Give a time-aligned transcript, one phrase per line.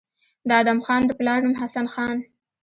[0.47, 2.17] د ادم خان د پلار نوم حسن خان